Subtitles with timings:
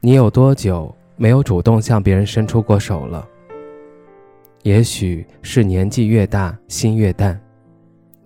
[0.00, 3.26] 你有多久没有主动向别人伸出过手了？
[4.62, 7.38] 也许是年纪越大，心越淡，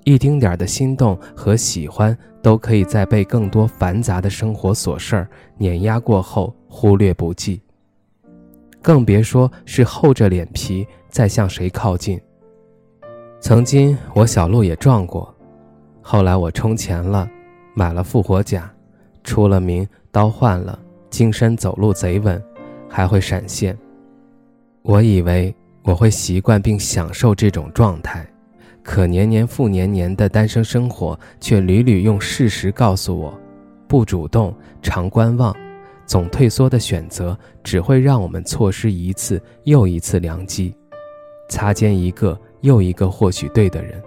[0.05, 7.63] 一丁点儿的心动和喜欢都可以在被更多繁杂的生活琐事儿碾压过后忽略不计，
[8.83, 12.21] 更别说是厚着脸皮再向谁靠近。
[13.41, 15.35] 曾经我小鹿也撞过，
[16.03, 17.27] 后来我充钱了，
[17.75, 18.71] 买了复活甲，
[19.25, 20.79] 出了名刀换了。
[21.13, 22.43] 精神走路贼稳，
[22.89, 23.79] 还会闪现。
[24.81, 28.27] 我以为我会习惯并享受这种状态，
[28.83, 33.39] 可年年复年年的单身生活却屡屡用事实告诉我：
[33.87, 35.55] 不主动、常观望、
[36.07, 40.75] 总退缩的选择，只会让我们错失一次又一次良机，
[41.51, 44.03] 擦肩一个又一个或许对的人。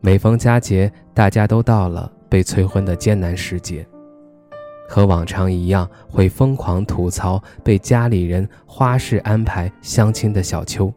[0.00, 3.86] 每逢佳节，大家都到了被催婚的艰难时节。
[4.88, 10.92] 和往常一样，会疯狂吐槽被家里人花式安排相亲的小邱。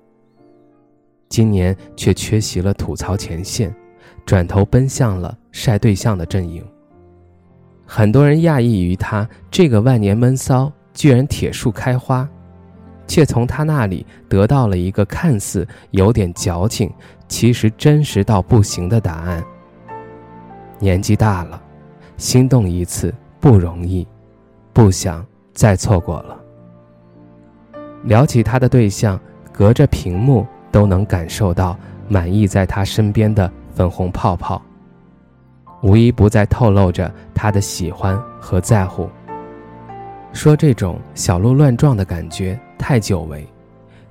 [1.28, 3.74] 今年却缺席了吐槽前线，
[4.26, 6.66] 转头奔向了晒对象的阵营。
[7.86, 12.28] 很多人讶异于他这个万年闷骚居然铁树开花，
[13.08, 16.90] 却从他那里得到了一个看似有点矫情，
[17.28, 19.44] 其实真实到不行的答案。
[20.80, 21.62] 年纪大了，
[22.16, 23.14] 心动一次。
[23.42, 24.08] 不容易，
[24.72, 26.40] 不想再错过了。
[28.04, 29.20] 聊起他的对象，
[29.52, 31.76] 隔着屏幕都能感受到
[32.08, 34.62] 满意在他身边的粉红泡泡，
[35.82, 39.10] 无一不在透露着他的喜欢和在乎。
[40.32, 43.46] 说这种小鹿乱撞的感觉太久违，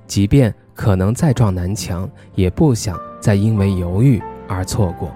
[0.07, 5.09] 即便可能再撞南墙，也不想再因为犹豫而错过。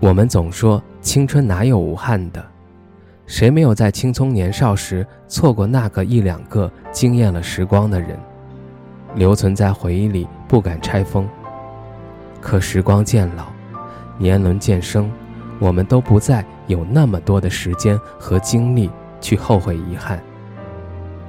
[0.00, 2.44] 我们总说青春哪有无憾的。
[3.28, 8.18] 谁没有在青葱年少时错过那个一两个惊艳了时光的人，
[9.14, 11.28] 留存在回忆里不敢拆封。
[12.40, 13.44] 可时光渐老，
[14.16, 15.10] 年轮渐生，
[15.58, 18.90] 我们都不再有那么多的时间和精力
[19.20, 20.18] 去后悔遗憾。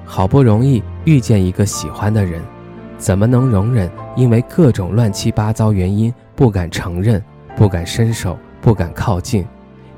[0.05, 2.41] 好不容易遇见一个喜欢的人，
[2.97, 7.21] 怎么能容忍因为各种乱七八糟原因不敢承认、
[7.57, 9.45] 不敢伸手、不敢靠近，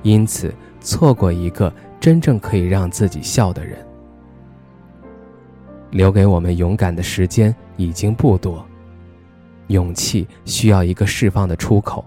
[0.02, 1.72] 因此错过一个。
[2.02, 3.78] 真正可以让自己笑的人，
[5.92, 8.66] 留给我们勇敢的时间已经不多。
[9.68, 12.04] 勇气需要一个释放的出口。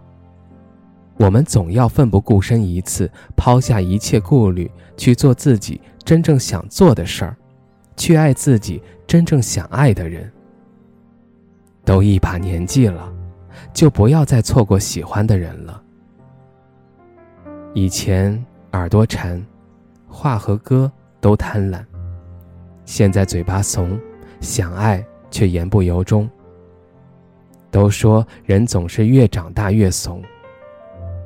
[1.16, 7.37] 我们总要奋不顾身一次，抛下一切顾虑，去做自己真正想做的事儿，
[7.97, 10.28] 去爱自己真正想爱的人。
[11.84, 13.12] 都一把年纪了，
[13.72, 15.81] 就不要再错过喜欢的人了。
[17.75, 19.41] 以前耳朵馋。
[20.14, 21.84] 话和歌都贪婪，
[22.84, 23.98] 现在嘴巴怂，
[24.41, 26.30] 想爱却言不由衷。
[27.69, 30.22] 都说人总是越长大越怂，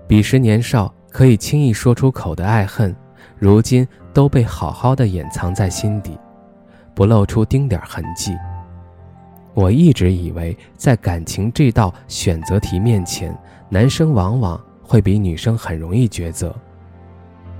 [0.08, 2.96] 彼时年少可以轻易说出口的爱恨，
[3.38, 6.18] 如今都被好好的掩藏在心底，
[6.94, 8.34] 不露出丁点痕迹。
[9.52, 13.36] 我一直以为，在感情这道选择题面前，
[13.68, 16.54] 男生往往会比女生很容易抉择。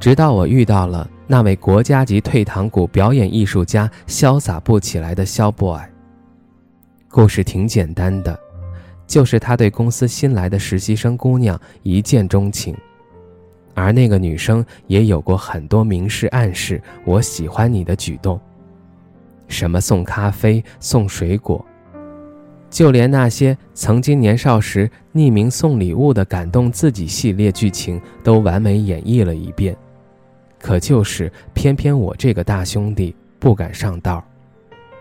[0.01, 5.79] 直到我遇到了那位国家级退堂鼓表演艺术家，潇洒不起来的肖 boy。
[7.11, 8.39] 故事挺简单的，
[9.07, 12.75] 就是他对公司新来的实习生姑娘一见钟情，
[13.75, 18.41] 而那个女生也有过很多明示暗示我喜欢你的举动，
[19.49, 21.63] 什么送咖啡、送水果，
[22.71, 29.77] 就连那些曾经年少时匿名送礼物的感动自己系列剧情，都完美演绎了一遍。
[30.61, 34.23] 可就是偏偏我这个大兄弟不敢上道，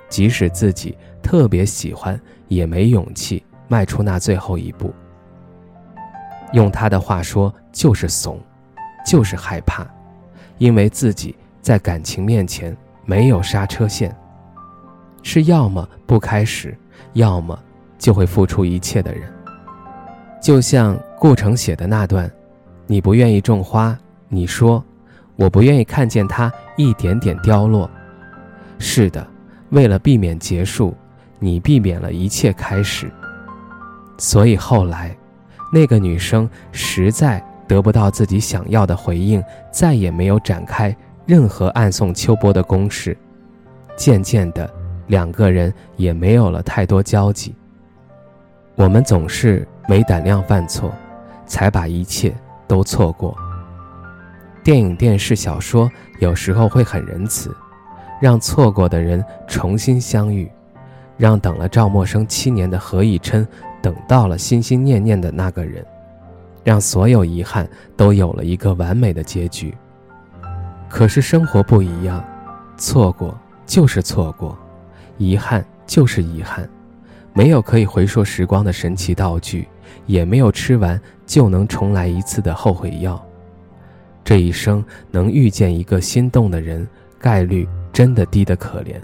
[0.07, 4.94] 即使自己特别喜欢，也没勇气迈出那最后一步。
[6.54, 8.39] 用他的话说，就是怂，
[9.06, 9.86] 就是害怕，
[10.59, 14.15] 因为自己在感情面前没有刹车线，
[15.24, 16.77] 是要么不开始，
[17.13, 17.57] 要么
[17.98, 19.30] 就会付出一切的人。
[20.42, 22.31] 就像顾城写的那段
[22.88, 23.98] ：“你不愿意种花，
[24.30, 24.81] 你说。”
[25.38, 27.89] 我不愿意看见它一点点凋落。
[28.80, 29.25] 是的，
[29.69, 30.94] 为了避免结束，
[31.39, 33.10] 你避免了一切开始。
[34.18, 35.16] 所以后来，
[35.72, 40.95] 那个女生实在得不到自己想要的回应，再也没有展开
[41.25, 43.16] 任何暗送秋波的攻势。
[43.95, 44.69] 渐渐的，
[45.07, 47.56] 两个人也没有了太多交集。
[48.75, 50.92] 我们总是没胆量犯错，
[51.45, 52.36] 才把一切
[52.68, 53.36] 都错过。
[54.68, 57.56] 电影、电视、小说有时候会很仁慈，
[58.19, 60.52] 让错过的人重新相遇，
[61.16, 63.48] 让等了赵默笙七年的何以琛
[63.81, 65.86] 等到了心心念念的那个人，
[66.66, 67.66] 让所有遗憾
[67.96, 69.74] 都有了一个完美的结局。
[70.90, 72.22] 可是生活不一样，
[72.75, 74.58] 错过就是错过，
[75.18, 76.69] 遗憾就是遗憾，
[77.31, 79.66] 没有可以回溯时光的神奇道具，
[80.08, 83.18] 也没有吃完就能重来一次的后悔药。
[84.27, 86.85] 这一生能遇见一个心动的人，
[87.18, 89.00] 概率真的低得可怜。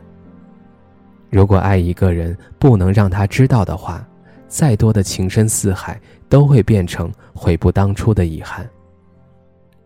[1.29, 4.05] 如果爱一个人不能让他知道的话，
[4.49, 5.97] 再多的情深似海
[6.27, 8.69] 都会变成悔不当初的遗憾。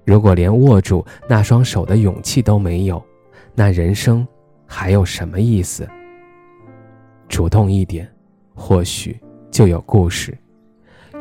[0.06, 3.00] 如果连握住那双手的勇气都没有，
[3.54, 4.28] 那人生
[4.66, 5.88] 还有什么意思？
[7.30, 8.12] 主动一点，
[8.56, 9.16] 或许
[9.52, 10.34] 就有故事；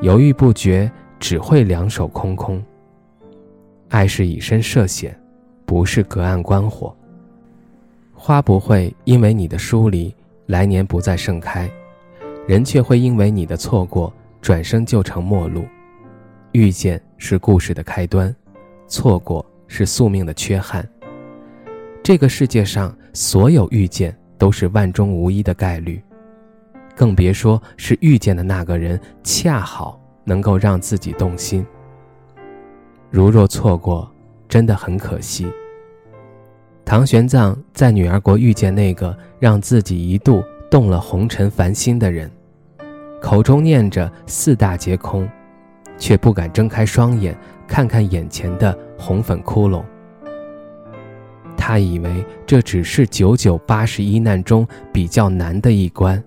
[0.00, 0.90] 犹豫不决，
[1.20, 2.64] 只会两手空空。
[3.88, 5.18] 爱是以身涉险，
[5.64, 6.94] 不是隔岸观火。
[8.14, 10.14] 花不会因为你的疏离，
[10.46, 11.68] 来年不再盛开；
[12.48, 15.64] 人却会因为你的错过，转身就成陌路。
[16.52, 18.34] 遇见是故事的开端，
[18.88, 20.88] 错过是宿命的缺憾。
[22.02, 26.02] 这个世界上所有遇见都是万中无一的概率，
[26.96, 31.66] 更别说是遇见的那个人恰好能够让自己动心。
[33.10, 34.10] 如若错过，
[34.48, 35.46] 真的很可惜。
[36.84, 42.30] 唐玄奘在女儿国遇见那个让自己一度动了红尘凡心的人，
[43.20, 45.28] 口中念着四大皆空，
[45.98, 47.36] 却不敢睁开双眼
[47.66, 49.82] 看看眼前的红粉窟窿。
[51.56, 56.22] 他以为这只是九九八十一难中比较难的一关，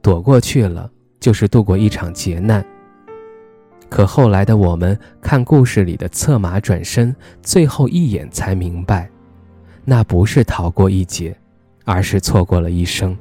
[0.00, 0.88] 躲过去了
[1.18, 2.64] 就是度过一场劫难。
[3.88, 9.08] 可后来的我们看故事里的策马转身，最后一眼才明白，
[9.84, 11.36] 那不是逃过一劫，
[11.84, 13.16] 而是错过了一生。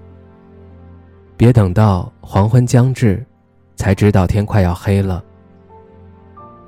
[1.38, 3.24] 别等到黄昏将至，
[3.76, 5.24] 才知道天快要黑了。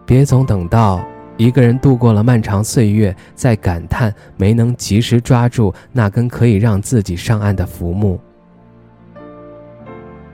[0.05, 1.03] 别总等到
[1.35, 8.19] 一个人度过了漫长岁月，再感叹没能及时抓住那根可以让自己上岸的浮木。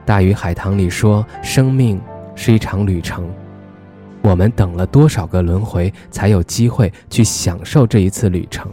[0.05, 1.99] 大鱼海棠里说，生命
[2.35, 3.27] 是一场旅程。
[4.23, 8.71] 我们等了多少个轮回，才有机会去享受这一次旅程？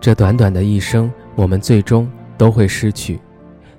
[0.00, 3.20] 这短短的一生，我们最终都会失去。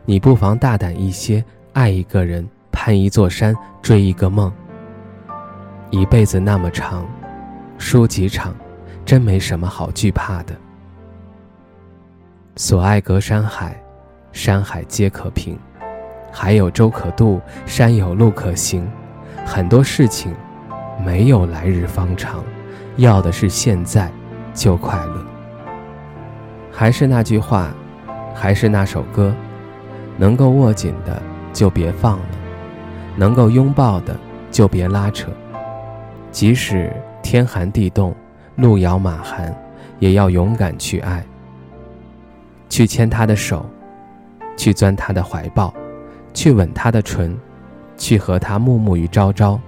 [0.06, 1.44] 你不妨大胆一些，
[1.74, 4.54] 爱一个人，攀一座山，追一个梦。
[5.90, 7.04] 一辈子那么长，
[7.80, 8.56] 输几场，
[9.04, 10.56] 真没什么好惧怕的。
[12.56, 13.76] 所爱隔山海，
[14.32, 15.56] 山海皆可平；
[16.32, 18.88] 海有舟可渡，山有路可行。
[19.48, 20.36] 很多事情
[21.04, 22.44] 没有来日方长，
[22.98, 24.12] 要的是现在
[24.54, 25.26] 就快乐。
[26.70, 27.74] 还是那句话，
[28.36, 29.34] 还是那首歌，
[30.18, 31.24] 能够握紧的
[31.54, 32.26] 就别放了，
[33.16, 34.14] 能够拥抱的
[34.52, 35.32] 就别拉扯。
[36.30, 36.92] 即使
[37.24, 38.14] 天寒地冻，
[38.58, 39.56] 路遥马寒，
[39.98, 41.26] 也要勇敢去爱。
[42.68, 43.66] 去牵他的手，
[44.58, 45.74] 去钻他的怀抱，
[46.34, 47.36] 去吻他的唇。
[47.98, 49.60] 去和他暮暮与朝朝，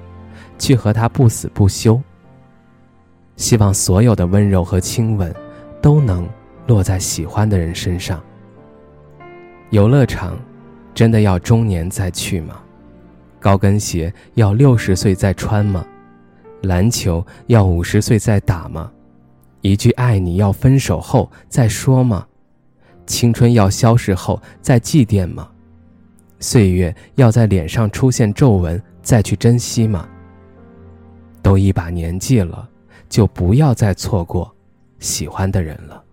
[0.58, 2.00] 去和他不死不休。
[3.36, 5.34] 希望所有的温柔和亲吻，
[5.82, 6.28] 都能
[6.68, 8.22] 落在喜欢的人身上。
[9.72, 10.38] 游乐场，
[10.94, 12.60] 真的要中年再去吗？
[13.40, 15.86] 高跟鞋要六十岁再穿吗？
[16.64, 18.92] 篮球要五十岁再打吗？
[19.62, 22.26] 一句爱你要分手后再说吗？
[23.06, 25.50] 青春要消逝后再祭奠吗？
[26.40, 30.08] 岁月要在脸上出现皱纹，再去珍惜吗？
[31.42, 32.68] 都一把年纪了，
[33.08, 34.54] 就不要再错过
[35.00, 36.04] 喜欢的人了。